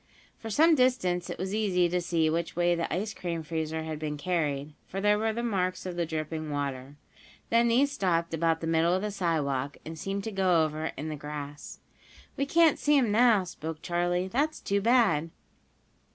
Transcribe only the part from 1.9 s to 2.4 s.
see